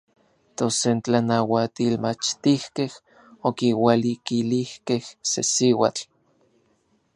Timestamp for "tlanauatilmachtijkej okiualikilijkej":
1.03-5.03